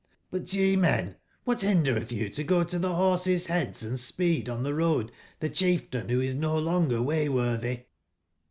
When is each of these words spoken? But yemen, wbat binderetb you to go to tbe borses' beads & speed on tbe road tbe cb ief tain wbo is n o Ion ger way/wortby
But 0.31 0.51
yemen, 0.51 1.15
wbat 1.45 1.59
binderetb 1.61 2.09
you 2.09 2.29
to 2.29 2.43
go 2.43 2.63
to 2.63 2.79
tbe 2.79 2.91
borses' 2.91 3.45
beads 3.47 4.01
& 4.01 4.03
speed 4.03 4.49
on 4.49 4.63
tbe 4.63 4.75
road 4.75 5.11
tbe 5.41 5.51
cb 5.53 5.67
ief 5.75 5.91
tain 5.91 6.07
wbo 6.07 6.25
is 6.25 6.33
n 6.33 6.43
o 6.43 6.57
Ion 6.57 6.89
ger 6.89 7.03
way/wortby 7.03 7.85